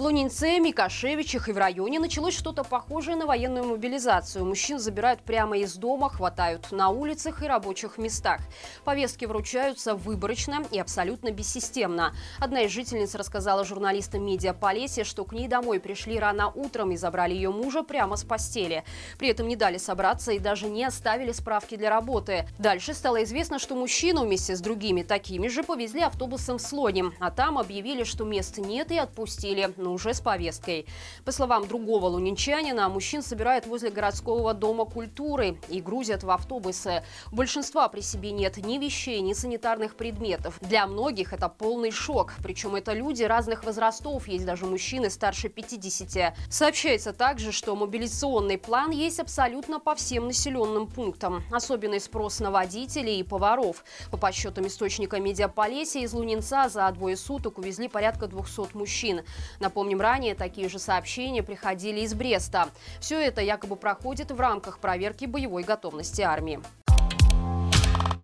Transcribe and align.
В 0.00 0.02
Лунинце, 0.02 0.58
Микошевичах 0.60 1.50
и 1.50 1.52
в 1.52 1.58
районе 1.58 2.00
началось 2.00 2.34
что-то 2.34 2.64
похожее 2.64 3.18
на 3.18 3.26
военную 3.26 3.66
мобилизацию. 3.66 4.46
Мужчин 4.46 4.78
забирают 4.78 5.20
прямо 5.20 5.58
из 5.58 5.74
дома, 5.74 6.08
хватают 6.08 6.72
на 6.72 6.88
улицах 6.88 7.42
и 7.42 7.46
рабочих 7.46 7.98
местах. 7.98 8.40
Повестки 8.84 9.26
вручаются 9.26 9.94
выборочно 9.94 10.64
и 10.70 10.78
абсолютно 10.78 11.32
бессистемно. 11.32 12.14
Одна 12.38 12.62
из 12.62 12.70
жительниц 12.70 13.14
рассказала 13.14 13.62
журналистам 13.62 14.24
медиа 14.24 14.54
Полесья, 14.54 15.04
что 15.04 15.26
к 15.26 15.34
ней 15.34 15.48
домой 15.48 15.80
пришли 15.80 16.18
рано 16.18 16.48
утром 16.48 16.92
и 16.92 16.96
забрали 16.96 17.34
ее 17.34 17.50
мужа 17.50 17.82
прямо 17.82 18.16
с 18.16 18.24
постели. 18.24 18.84
При 19.18 19.28
этом 19.28 19.48
не 19.48 19.56
дали 19.56 19.76
собраться 19.76 20.32
и 20.32 20.38
даже 20.38 20.70
не 20.70 20.82
оставили 20.82 21.32
справки 21.32 21.76
для 21.76 21.90
работы. 21.90 22.48
Дальше 22.58 22.94
стало 22.94 23.22
известно, 23.24 23.58
что 23.58 23.74
мужчину 23.74 24.24
вместе 24.24 24.56
с 24.56 24.62
другими 24.62 25.02
такими 25.02 25.48
же 25.48 25.62
повезли 25.62 26.00
автобусом 26.00 26.56
в 26.56 26.62
Слоним, 26.62 27.12
а 27.20 27.30
там 27.30 27.58
объявили, 27.58 28.04
что 28.04 28.24
мест 28.24 28.56
нет 28.56 28.90
и 28.92 28.96
отпустили 28.96 29.74
но 29.89 29.89
уже 29.90 30.14
с 30.14 30.20
повесткой. 30.20 30.86
По 31.24 31.32
словам 31.32 31.66
другого 31.66 32.06
лунинчанина, 32.06 32.88
мужчин 32.88 33.22
собирают 33.22 33.66
возле 33.66 33.90
городского 33.90 34.54
дома 34.54 34.84
культуры 34.84 35.58
и 35.68 35.80
грузят 35.80 36.22
в 36.22 36.30
автобусы. 36.30 37.02
Большинства 37.32 37.88
при 37.88 38.00
себе 38.00 38.32
нет 38.32 38.56
ни 38.58 38.78
вещей, 38.78 39.20
ни 39.20 39.32
санитарных 39.32 39.96
предметов. 39.96 40.58
Для 40.60 40.86
многих 40.86 41.32
это 41.32 41.48
полный 41.48 41.90
шок. 41.90 42.34
Причем 42.42 42.74
это 42.74 42.92
люди 42.92 43.22
разных 43.22 43.64
возрастов, 43.64 44.28
есть 44.28 44.44
даже 44.44 44.66
мужчины 44.66 45.10
старше 45.10 45.48
50. 45.48 46.34
Сообщается 46.48 47.12
также, 47.12 47.52
что 47.52 47.76
мобилизационный 47.76 48.58
план 48.58 48.90
есть 48.90 49.20
абсолютно 49.20 49.80
по 49.80 49.94
всем 49.94 50.26
населенным 50.26 50.86
пунктам. 50.86 51.42
Особенный 51.52 52.00
спрос 52.00 52.40
на 52.40 52.50
водителей 52.50 53.20
и 53.20 53.22
поваров. 53.22 53.84
По 54.10 54.16
подсчетам 54.16 54.66
источника 54.66 55.20
Медиаполесия 55.20 56.02
из 56.02 56.12
Лунинца 56.12 56.68
за 56.68 56.90
двое 56.92 57.16
суток 57.16 57.58
увезли 57.58 57.88
порядка 57.88 58.26
200 58.26 58.76
мужчин. 58.76 59.22
На 59.58 59.70
Напомним, 59.80 60.02
ранее 60.02 60.34
такие 60.34 60.68
же 60.68 60.78
сообщения 60.78 61.42
приходили 61.42 62.00
из 62.00 62.12
Бреста. 62.12 62.68
Все 63.00 63.18
это 63.18 63.40
якобы 63.40 63.76
проходит 63.76 64.30
в 64.30 64.38
рамках 64.38 64.78
проверки 64.78 65.24
боевой 65.24 65.62
готовности 65.62 66.20
армии. 66.20 66.60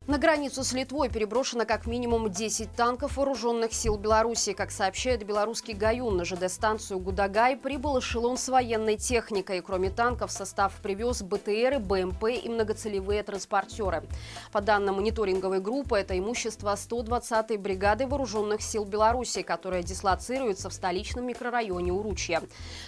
На 0.06 0.18
границу 0.18 0.62
с 0.62 0.72
Литвой 0.72 1.08
переброшено 1.08 1.64
как 1.64 1.86
минимум 1.86 2.30
10 2.30 2.70
танков 2.76 3.16
вооруженных 3.16 3.72
сил 3.72 3.96
Беларуси. 3.96 4.52
Как 4.52 4.70
сообщает 4.70 5.26
белорусский 5.26 5.74
ГАЮН, 5.74 6.16
на 6.16 6.24
ЖД-станцию 6.24 7.00
Гудагай 7.00 7.56
прибыл 7.56 7.98
эшелон 7.98 8.38
с 8.38 8.48
военной 8.48 8.98
техникой. 8.98 9.60
Кроме 9.62 9.90
танков, 9.90 10.30
в 10.30 10.32
состав 10.32 10.74
привез 10.80 11.22
БТРы, 11.22 11.80
БМП 11.80 12.26
и 12.40 12.48
многоцелевые 12.48 13.24
транспортеры. 13.24 14.04
По 14.52 14.60
данным 14.60 14.94
мониторинговой 14.94 15.58
группы, 15.58 15.96
это 15.96 16.16
имущество 16.16 16.74
120-й 16.74 17.56
бригады 17.56 18.06
вооруженных 18.06 18.62
сил 18.62 18.84
Беларуси, 18.84 19.42
которая 19.42 19.82
дислоцируется 19.82 20.70
в 20.70 20.72
столичном 20.72 21.26
микрорайоне 21.26 21.92
Уручья. 21.92 22.42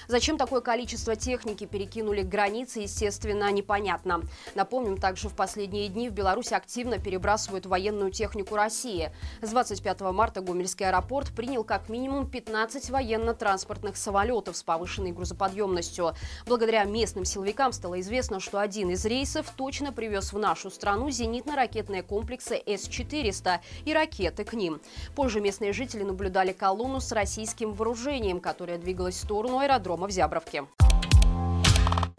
Зачем 0.07 0.39
такое 0.39 0.61
количество 0.61 1.17
техники 1.17 1.67
перекинули 1.67 2.23
к 2.23 2.29
границе, 2.29 2.79
естественно, 2.79 3.51
непонятно. 3.51 4.23
Напомним, 4.55 4.99
также 4.99 5.29
в 5.29 5.35
последние 5.35 5.89
дни 5.89 6.09
в 6.09 6.13
Беларуси 6.13 6.55
активно 6.55 7.01
перебрасывают 7.09 7.65
военную 7.65 8.11
технику 8.11 8.55
России. 8.55 9.11
С 9.41 9.49
25 9.49 10.03
марта 10.13 10.43
Гомельский 10.43 10.87
аэропорт 10.87 11.31
принял 11.35 11.65
как 11.65 11.89
минимум 11.89 12.29
15 12.29 12.91
военно-транспортных 12.91 13.97
самолетов 13.97 14.59
с 14.59 14.63
повышенной 14.63 15.13
грузоподъемностью. 15.13 16.13
Благодаря 16.45 16.85
местным 16.85 17.25
силовикам 17.25 17.73
стало 17.73 17.99
известно, 18.01 18.41
что 18.41 18.61
один 18.61 18.91
из 18.91 19.07
рейсов 19.07 19.51
точно 19.57 19.91
привез 19.91 20.35
в 20.35 20.39
нашу 20.39 20.71
страну 20.71 21.09
зенитно-ракетные 21.09 22.03
комплексы 22.03 22.61
С-400 22.67 23.61
и 23.87 23.95
ракеты 23.95 24.45
к 24.45 24.53
ним. 24.53 24.83
Позже 25.17 25.41
местные 25.41 25.73
жители 25.73 26.03
наблюдали 26.03 26.53
колонну 26.53 27.01
с 27.01 27.11
российским 27.13 27.73
вооружением, 27.73 28.39
которая 28.39 28.77
двигалась 28.77 29.15
в 29.15 29.21
сторону 29.21 29.61
аэродрома 29.61 30.09
в 30.09 30.11
Зябровке. 30.11 30.67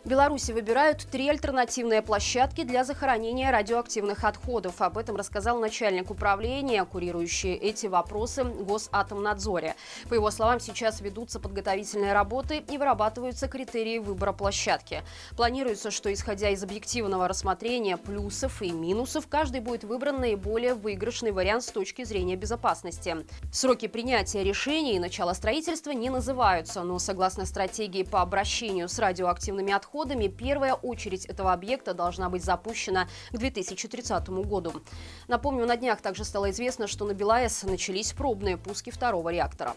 Беларуси 0.09 0.51
выбирают 0.53 1.05
три 1.11 1.29
альтернативные 1.29 2.01
площадки 2.01 2.63
для 2.63 2.83
захоронения 2.83 3.51
радиоактивных 3.51 4.23
отходов. 4.23 4.81
Об 4.81 4.97
этом 4.97 5.15
рассказал 5.15 5.59
начальник 5.59 6.09
управления, 6.09 6.83
курирующий 6.83 7.53
эти 7.53 7.85
вопросы 7.85 8.43
Госатомнадзоре. 8.43 9.75
По 10.09 10.15
его 10.15 10.31
словам, 10.31 10.59
сейчас 10.59 10.99
ведутся 11.01 11.39
подготовительные 11.39 12.13
работы 12.13 12.57
и 12.57 12.79
вырабатываются 12.79 13.47
критерии 13.47 13.99
выбора 13.99 14.33
площадки. 14.33 15.03
Планируется, 15.37 15.91
что 15.91 16.11
исходя 16.11 16.49
из 16.49 16.63
объективного 16.63 17.27
рассмотрения 17.27 17.95
плюсов 17.95 18.63
и 18.63 18.71
минусов, 18.71 19.27
каждый 19.27 19.61
будет 19.61 19.83
выбран 19.83 20.21
наиболее 20.21 20.73
выигрышный 20.73 21.31
вариант 21.31 21.65
с 21.65 21.67
точки 21.67 22.03
зрения 22.03 22.35
безопасности. 22.35 23.15
Сроки 23.51 23.87
принятия 23.87 24.43
решений 24.43 24.95
и 24.95 24.99
начала 24.99 25.35
строительства 25.35 25.91
не 25.91 26.09
называются, 26.09 26.81
но 26.81 26.97
согласно 26.97 27.45
стратегии 27.45 28.01
по 28.01 28.23
обращению 28.23 28.89
с 28.89 28.97
радиоактивными 28.97 29.71
отходами, 29.71 29.98
отходами, 29.99 30.27
первая 30.27 30.73
очередь 30.75 31.25
этого 31.25 31.51
объекта 31.51 31.93
должна 31.93 32.29
быть 32.29 32.43
запущена 32.43 33.07
к 33.31 33.37
2030 33.37 34.29
году. 34.29 34.81
Напомню, 35.27 35.65
на 35.65 35.75
днях 35.75 36.01
также 36.01 36.23
стало 36.23 36.51
известно, 36.51 36.87
что 36.87 37.05
на 37.05 37.13
БелАЭС 37.13 37.63
начались 37.63 38.13
пробные 38.13 38.57
пуски 38.57 38.91
второго 38.91 39.29
реактора. 39.29 39.75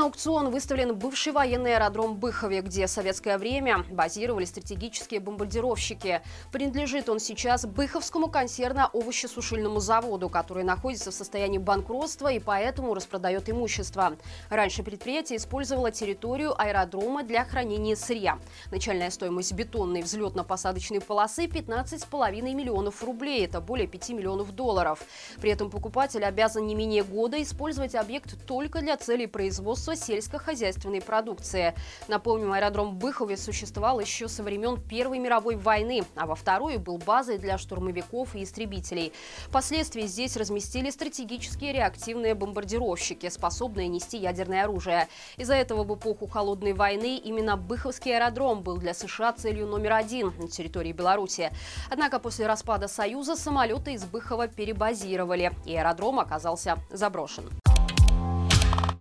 На 0.00 0.06
аукцион 0.06 0.48
выставлен 0.48 0.94
бывший 0.94 1.30
военный 1.34 1.76
аэродром 1.76 2.16
Быхове, 2.16 2.62
где 2.62 2.86
в 2.86 2.90
советское 2.90 3.36
время 3.36 3.84
базировали 3.90 4.46
стратегические 4.46 5.20
бомбардировщики. 5.20 6.22
Принадлежит 6.50 7.10
он 7.10 7.20
сейчас 7.20 7.66
Быховскому 7.66 8.28
консервно-овощесушильному 8.28 9.78
заводу, 9.78 10.30
который 10.30 10.64
находится 10.64 11.10
в 11.10 11.14
состоянии 11.14 11.58
банкротства 11.58 12.32
и 12.32 12.38
поэтому 12.38 12.94
распродает 12.94 13.50
имущество. 13.50 14.16
Раньше 14.48 14.82
предприятие 14.82 15.36
использовало 15.36 15.90
территорию 15.90 16.58
аэродрома 16.58 17.22
для 17.22 17.44
хранения 17.44 17.94
сырья. 17.94 18.38
Начальная 18.70 19.10
стоимость 19.10 19.52
бетонной 19.52 20.00
взлетно-посадочной 20.00 21.02
полосы 21.02 21.44
15,5 21.44 22.40
миллионов 22.54 23.04
рублей. 23.04 23.44
Это 23.44 23.60
более 23.60 23.86
5 23.86 24.08
миллионов 24.10 24.52
долларов. 24.52 25.04
При 25.42 25.50
этом 25.50 25.68
покупатель 25.68 26.24
обязан 26.24 26.66
не 26.66 26.74
менее 26.74 27.04
года 27.04 27.42
использовать 27.42 27.94
объект 27.94 28.46
только 28.46 28.80
для 28.80 28.96
целей 28.96 29.26
производства 29.26 29.89
производства 29.90 30.10
сельскохозяйственной 30.10 31.00
продукции. 31.00 31.74
Напомним, 32.08 32.52
аэродром 32.52 32.96
Быхове 32.96 33.36
существовал 33.36 34.00
еще 34.00 34.28
со 34.28 34.42
времен 34.42 34.80
Первой 34.80 35.18
мировой 35.18 35.56
войны, 35.56 36.02
а 36.16 36.26
во 36.26 36.34
вторую 36.34 36.78
был 36.80 36.98
базой 36.98 37.38
для 37.38 37.58
штурмовиков 37.58 38.34
и 38.34 38.42
истребителей. 38.42 39.12
Впоследствии 39.48 40.06
здесь 40.06 40.36
разместили 40.36 40.90
стратегические 40.90 41.72
реактивные 41.72 42.34
бомбардировщики, 42.34 43.28
способные 43.28 43.88
нести 43.88 44.18
ядерное 44.18 44.64
оружие. 44.64 45.08
Из-за 45.36 45.54
этого 45.54 45.84
в 45.84 45.94
эпоху 45.94 46.26
Холодной 46.26 46.72
войны 46.72 47.16
именно 47.16 47.56
Быховский 47.56 48.16
аэродром 48.16 48.62
был 48.62 48.78
для 48.78 48.94
США 48.94 49.32
целью 49.32 49.66
номер 49.66 49.92
один 49.92 50.32
на 50.38 50.48
территории 50.48 50.92
Беларуси. 50.92 51.50
Однако 51.90 52.18
после 52.18 52.46
распада 52.46 52.88
Союза 52.88 53.36
самолеты 53.36 53.92
из 53.92 54.04
Быхова 54.04 54.48
перебазировали, 54.48 55.52
и 55.66 55.76
аэродром 55.76 56.18
оказался 56.18 56.78
заброшен. 56.90 57.69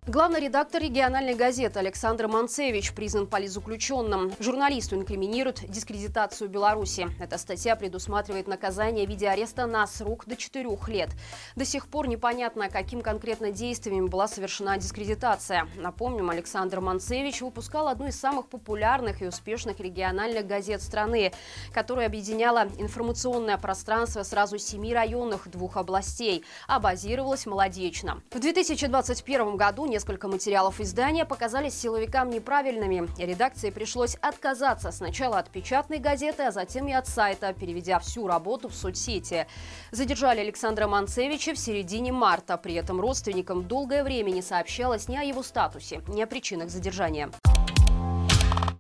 Главный 0.10 0.40
редактор 0.40 0.82
региональной 0.82 1.36
газеты 1.36 1.78
Александр 1.78 2.28
Манцевич 2.28 2.94
признан 2.94 3.28
политзаключенным. 3.28 4.32
Журналисту 4.40 4.96
инкриминируют 4.96 5.64
дискредитацию 5.70 6.50
Беларуси. 6.50 7.10
Эта 7.20 7.38
статья 7.38 7.76
предусматривает 7.76 8.48
наказание 8.48 9.06
в 9.06 9.10
виде 9.10 9.30
ареста 9.30 9.68
на 9.68 9.86
срок 9.86 10.26
до 10.26 10.36
четырех 10.36 10.90
лет. 10.90 11.12
До 11.56 11.64
сих 11.64 11.88
пор 11.88 12.08
непонятно, 12.08 12.70
каким 12.70 13.02
конкретно 13.02 13.52
действиями 13.52 14.08
была 14.08 14.28
совершена 14.28 14.80
дискредитация. 14.80 15.68
Напомним, 15.76 16.32
Александр 16.32 16.80
Манцевич 16.80 17.42
выпускал 17.42 17.88
одну 17.88 18.08
из 18.08 18.20
самых 18.20 18.48
популярных 18.48 19.22
и 19.22 19.28
успешных 19.28 19.80
региональных 19.80 20.48
газет 20.48 20.82
страны, 20.82 21.34
которая 21.72 22.08
объединяла 22.08 22.68
информационное 22.80 23.60
пространство 23.60 24.24
сразу 24.24 24.58
семи 24.58 24.92
районных 24.92 25.48
двух 25.52 25.78
областей, 25.78 26.44
а 26.68 26.80
базировалась 26.80 27.46
молодечно. 27.46 28.24
В 28.32 28.40
2021 28.40 29.56
году 29.56 29.86
Несколько 30.00 30.30
материалов 30.30 30.80
издания 30.80 31.26
показались 31.26 31.74
силовикам 31.78 32.30
неправильными. 32.30 33.10
Редакции 33.22 33.70
пришлось 33.70 34.16
отказаться 34.22 34.94
сначала 34.94 35.40
от 35.40 35.50
печатной 35.50 35.98
газеты, 35.98 36.44
а 36.44 36.52
затем 36.52 36.88
и 36.88 36.94
от 36.94 37.06
сайта, 37.06 37.52
переведя 37.52 38.00
всю 38.00 38.26
работу 38.26 38.70
в 38.70 38.74
соцсети. 38.74 39.46
Задержали 39.92 40.40
Александра 40.40 40.88
Манцевича 40.88 41.54
в 41.54 41.60
середине 41.60 42.14
марта. 42.14 42.56
При 42.56 42.76
этом 42.76 43.02
родственникам 43.02 43.68
долгое 43.68 44.06
время 44.06 44.32
не 44.32 44.42
сообщалось 44.42 45.10
ни 45.10 45.18
о 45.18 45.24
его 45.24 45.44
статусе, 45.44 46.02
ни 46.08 46.22
о 46.22 46.28
причинах 46.28 46.70
задержания. 46.70 47.30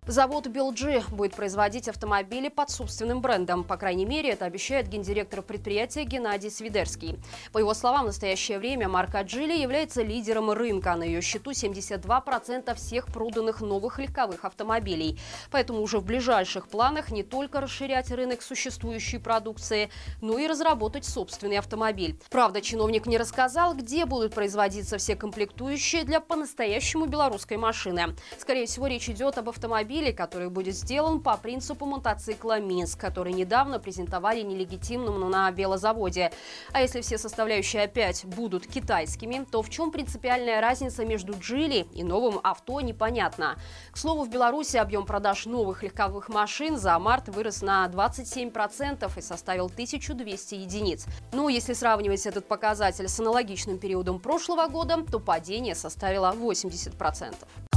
Завод 0.09 0.47
«Билджи» 0.47 1.03
будет 1.11 1.35
производить 1.35 1.87
автомобили 1.87 2.49
под 2.49 2.71
собственным 2.71 3.21
брендом. 3.21 3.63
По 3.63 3.77
крайней 3.77 4.05
мере, 4.05 4.31
это 4.31 4.45
обещает 4.45 4.87
гендиректор 4.87 5.43
предприятия 5.43 6.03
Геннадий 6.03 6.49
Свидерский. 6.49 7.19
По 7.51 7.59
его 7.59 7.75
словам, 7.75 8.05
в 8.05 8.07
настоящее 8.07 8.57
время 8.57 8.89
марка 8.89 9.21
«Джили» 9.21 9.55
является 9.55 10.01
лидером 10.01 10.49
рынка. 10.49 10.95
На 10.95 11.03
ее 11.03 11.21
счету 11.21 11.51
72% 11.51 12.73
всех 12.73 13.05
проданных 13.05 13.61
новых 13.61 13.99
легковых 13.99 14.45
автомобилей. 14.45 15.19
Поэтому 15.51 15.79
уже 15.79 15.99
в 15.99 16.05
ближайших 16.05 16.69
планах 16.69 17.11
не 17.11 17.21
только 17.21 17.61
расширять 17.61 18.09
рынок 18.09 18.41
существующей 18.41 19.19
продукции, 19.19 19.91
но 20.21 20.39
и 20.39 20.47
разработать 20.47 21.05
собственный 21.05 21.59
автомобиль. 21.59 22.19
Правда, 22.31 22.61
чиновник 22.61 23.05
не 23.05 23.19
рассказал, 23.19 23.75
где 23.75 24.05
будут 24.05 24.33
производиться 24.33 24.97
все 24.97 25.15
комплектующие 25.15 26.03
для 26.03 26.19
по-настоящему 26.19 27.05
белорусской 27.05 27.57
машины. 27.57 28.15
Скорее 28.39 28.65
всего, 28.65 28.87
речь 28.87 29.07
идет 29.07 29.37
об 29.37 29.49
автомобиле 29.49 29.98
автомобилей, 29.99 30.13
который 30.13 30.49
будет 30.49 30.75
сделан 30.75 31.19
по 31.19 31.35
принципу 31.37 31.85
мотоцикла 31.85 32.59
«Минск», 32.59 32.99
который 32.99 33.33
недавно 33.33 33.79
презентовали 33.79 34.41
нелегитимным 34.41 35.29
на 35.29 35.51
велозаводе. 35.51 36.31
А 36.71 36.81
если 36.81 37.01
все 37.01 37.17
составляющие 37.17 37.83
опять 37.83 38.25
будут 38.25 38.65
китайскими, 38.65 39.45
то 39.51 39.61
в 39.61 39.69
чем 39.69 39.91
принципиальная 39.91 40.61
разница 40.61 41.05
между 41.05 41.33
«Джили» 41.33 41.87
и 41.93 42.03
новым 42.03 42.39
авто, 42.43 42.81
непонятно. 42.81 43.57
К 43.91 43.97
слову, 43.97 44.23
в 44.23 44.29
Беларуси 44.29 44.77
объем 44.77 45.05
продаж 45.05 45.45
новых 45.45 45.83
легковых 45.83 46.29
машин 46.29 46.77
за 46.77 46.97
март 46.97 47.29
вырос 47.29 47.61
на 47.61 47.85
27% 47.87 49.11
и 49.17 49.21
составил 49.21 49.65
1200 49.65 50.55
единиц. 50.55 51.05
Ну, 51.33 51.49
если 51.49 51.73
сравнивать 51.73 52.25
этот 52.25 52.47
показатель 52.47 53.07
с 53.07 53.19
аналогичным 53.19 53.77
периодом 53.77 54.19
прошлого 54.19 54.67
года, 54.67 55.03
то 55.11 55.19
падение 55.19 55.75
составило 55.75 56.33
80%. 56.33 57.68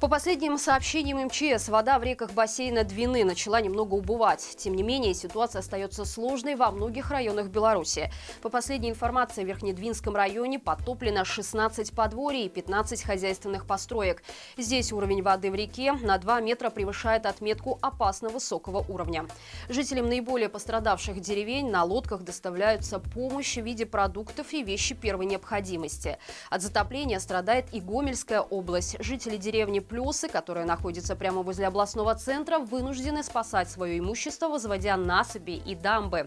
По 0.00 0.06
последним 0.06 0.58
сообщениям 0.58 1.18
МЧС, 1.24 1.68
вода 1.68 1.98
в 1.98 2.04
реках 2.04 2.30
бассейна 2.30 2.84
Двины 2.84 3.24
начала 3.24 3.60
немного 3.60 3.94
убывать. 3.94 4.54
Тем 4.56 4.76
не 4.76 4.84
менее, 4.84 5.12
ситуация 5.12 5.58
остается 5.58 6.04
сложной 6.04 6.54
во 6.54 6.70
многих 6.70 7.10
районах 7.10 7.48
Беларуси. 7.48 8.08
По 8.40 8.48
последней 8.48 8.90
информации, 8.90 9.42
в 9.42 9.48
Верхнедвинском 9.48 10.14
районе 10.14 10.60
потоплено 10.60 11.24
16 11.24 11.92
подворий 11.94 12.46
и 12.46 12.48
15 12.48 13.02
хозяйственных 13.02 13.66
построек. 13.66 14.22
Здесь 14.56 14.92
уровень 14.92 15.20
воды 15.20 15.50
в 15.50 15.56
реке 15.56 15.90
на 15.94 16.16
2 16.16 16.42
метра 16.42 16.70
превышает 16.70 17.26
отметку 17.26 17.80
опасно 17.82 18.28
высокого 18.28 18.84
уровня. 18.88 19.26
Жителям 19.68 20.08
наиболее 20.08 20.48
пострадавших 20.48 21.18
деревень 21.18 21.72
на 21.72 21.82
лодках 21.82 22.22
доставляются 22.22 23.00
помощь 23.00 23.56
в 23.56 23.64
виде 23.64 23.84
продуктов 23.84 24.52
и 24.52 24.62
вещи 24.62 24.94
первой 24.94 25.26
необходимости. 25.26 26.18
От 26.50 26.62
затопления 26.62 27.18
страдает 27.18 27.64
и 27.72 27.80
Гомельская 27.80 28.42
область. 28.42 28.94
Жители 29.00 29.36
деревни 29.36 29.80
Плюсы, 29.88 30.28
которые 30.28 30.66
находятся 30.66 31.16
прямо 31.16 31.42
возле 31.42 31.66
областного 31.66 32.14
центра, 32.14 32.58
вынуждены 32.58 33.22
спасать 33.22 33.70
свое 33.70 33.98
имущество, 33.98 34.48
возводя 34.48 34.96
насыпи 34.96 35.62
и 35.64 35.74
дамбы. 35.74 36.26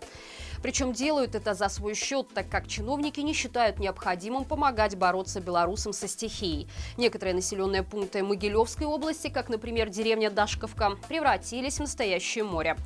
Причем 0.63 0.93
делают 0.93 1.35
это 1.35 1.53
за 1.53 1.69
свой 1.69 1.95
счет, 1.95 2.27
так 2.33 2.49
как 2.49 2.67
чиновники 2.67 3.19
не 3.19 3.33
считают 3.33 3.79
необходимым 3.79 4.45
помогать 4.45 4.95
бороться 4.95 5.41
белорусам 5.41 5.93
со 5.93 6.07
стихией. 6.07 6.67
Некоторые 6.97 7.33
населенные 7.33 7.83
пункты 7.83 8.23
Могилевской 8.23 8.85
области, 8.85 9.27
как, 9.29 9.49
например, 9.49 9.89
деревня 9.89 10.29
Дашковка, 10.29 10.97
превратились 11.07 11.77
в 11.77 11.81
настоящее 11.81 12.43
море. 12.43 12.77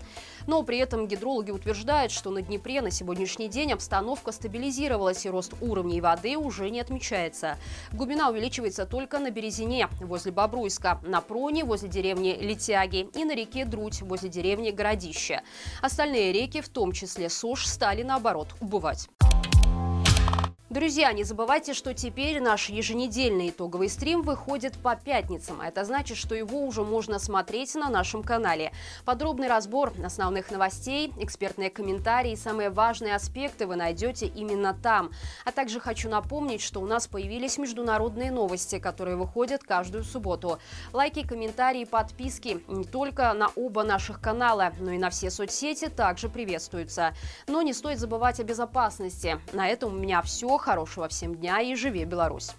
Но 0.47 0.63
при 0.63 0.77
этом 0.77 1.07
гидрологи 1.07 1.51
утверждают, 1.51 2.11
что 2.11 2.29
на 2.29 2.41
Днепре 2.41 2.81
на 2.81 2.91
сегодняшний 2.91 3.47
день 3.47 3.73
обстановка 3.73 4.31
стабилизировалась 4.31 5.25
и 5.25 5.29
рост 5.29 5.53
уровней 5.61 6.01
воды 6.01 6.37
уже 6.37 6.69
не 6.69 6.79
отмечается. 6.79 7.57
Глубина 7.91 8.29
увеличивается 8.29 8.85
только 8.85 9.19
на 9.19 9.31
Березине, 9.31 9.87
возле 10.01 10.31
Бобруйска, 10.31 10.99
на 11.03 11.21
Проне, 11.21 11.63
возле 11.63 11.89
деревни 11.89 12.37
Летяги 12.39 13.09
и 13.15 13.25
на 13.25 13.35
реке 13.35 13.65
Друдь, 13.65 14.01
возле 14.01 14.29
деревни 14.29 14.71
Городище. 14.71 15.41
Остальные 15.81 16.33
реки, 16.33 16.61
в 16.61 16.69
том 16.69 16.91
числе 16.91 17.29
Сош, 17.29 17.65
стали 17.67 18.03
наоборот 18.03 18.49
убывать. 18.61 19.09
Друзья, 20.75 21.13
не 21.13 21.23
забывайте, 21.23 21.73
что 21.73 21.93
теперь 21.93 22.41
наш 22.41 22.67
еженедельный 22.67 23.47
итоговый 23.47 23.87
стрим 23.87 24.23
выходит 24.23 24.73
по 24.73 24.97
пятницам. 24.97 25.61
Это 25.61 25.85
значит, 25.85 26.17
что 26.17 26.35
его 26.35 26.65
уже 26.65 26.83
можно 26.83 27.17
смотреть 27.17 27.75
на 27.75 27.89
нашем 27.89 28.23
канале. 28.23 28.73
Подробный 29.05 29.47
разбор 29.47 29.93
основных 30.03 30.51
новостей, 30.51 31.13
экспертные 31.17 31.69
комментарии 31.69 32.33
и 32.33 32.35
самые 32.35 32.71
важные 32.71 33.15
аспекты 33.15 33.67
вы 33.67 33.77
найдете 33.77 34.25
именно 34.25 34.73
там. 34.73 35.11
А 35.45 35.53
также 35.53 35.79
хочу 35.79 36.09
напомнить, 36.09 36.61
что 36.61 36.81
у 36.81 36.85
нас 36.85 37.07
появились 37.07 37.57
международные 37.57 38.29
новости, 38.29 38.77
которые 38.77 39.15
выходят 39.15 39.63
каждую 39.63 40.03
субботу. 40.03 40.59
Лайки, 40.91 41.25
комментарии, 41.25 41.85
подписки 41.85 42.61
не 42.67 42.83
только 42.83 43.31
на 43.31 43.47
оба 43.55 43.83
наших 43.83 44.19
канала, 44.19 44.73
но 44.81 44.91
и 44.91 44.97
на 44.97 45.09
все 45.09 45.31
соцсети 45.31 45.87
также 45.87 46.27
приветствуются. 46.27 47.13
Но 47.47 47.61
не 47.61 47.71
стоит 47.71 47.97
забывать 47.97 48.41
о 48.41 48.43
безопасности. 48.43 49.39
На 49.53 49.69
этом 49.69 49.93
у 49.93 49.97
меня 49.97 50.21
все. 50.21 50.59
Хорошего 50.65 51.07
всем 51.07 51.35
дня 51.35 51.61
и 51.61 51.75
живи 51.75 52.05
Беларусь! 52.05 52.55